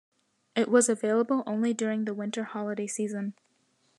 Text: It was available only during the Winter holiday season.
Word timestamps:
It 0.55 0.67
was 0.67 0.89
available 0.89 1.43
only 1.45 1.75
during 1.75 2.05
the 2.05 2.13
Winter 2.15 2.43
holiday 2.43 2.87
season. 2.87 3.35